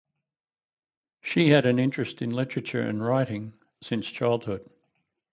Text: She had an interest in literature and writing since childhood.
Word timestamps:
She 1.21 1.49
had 1.49 1.67
an 1.67 1.77
interest 1.77 2.23
in 2.23 2.31
literature 2.31 2.81
and 2.81 3.05
writing 3.05 3.53
since 3.83 4.11
childhood. 4.11 4.67